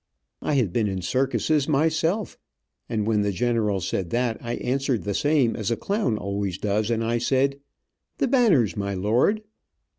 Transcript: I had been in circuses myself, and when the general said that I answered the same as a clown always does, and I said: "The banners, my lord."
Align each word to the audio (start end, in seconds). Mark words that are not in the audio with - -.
I 0.41 0.55
had 0.55 0.73
been 0.73 0.87
in 0.87 1.03
circuses 1.03 1.67
myself, 1.67 2.35
and 2.89 3.05
when 3.05 3.21
the 3.21 3.31
general 3.31 3.79
said 3.81 4.09
that 4.09 4.39
I 4.41 4.53
answered 4.55 5.03
the 5.03 5.13
same 5.13 5.55
as 5.55 5.69
a 5.69 5.77
clown 5.77 6.17
always 6.17 6.57
does, 6.57 6.89
and 6.89 7.03
I 7.03 7.19
said: 7.19 7.59
"The 8.17 8.27
banners, 8.27 8.75
my 8.75 8.95
lord." 8.95 9.43